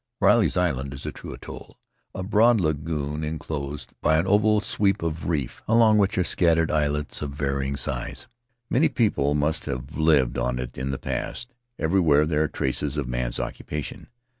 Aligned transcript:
Riley's 0.19 0.57
island 0.57 0.95
is 0.95 1.05
a 1.05 1.11
true 1.11 1.31
atoll— 1.31 1.77
a 2.15 2.23
broad 2.23 2.59
lagoon 2.59 3.23
in 3.23 3.37
closed 3.37 3.93
by 4.01 4.17
an 4.17 4.25
oval 4.25 4.59
sweep 4.59 5.03
of 5.03 5.29
reef 5.29 5.61
along 5.67 5.99
which 5.99 6.17
are 6.17 6.23
scat 6.23 6.57
tered 6.57 6.71
islets 6.71 7.21
of 7.21 7.33
varying 7.33 7.75
size. 7.75 8.25
Many 8.67 8.89
people 8.89 9.35
must 9.35 9.65
have 9.65 9.95
lived 9.95 10.39
on 10.39 10.57
it 10.57 10.75
in 10.75 10.89
the 10.89 10.97
past; 10.97 11.53
everywhere 11.77 12.25
there 12.25 12.41
are 12.41 12.47
traces 12.47 12.97
of 12.97 13.07
man's 13.07 13.39
occupation. 13.39 14.07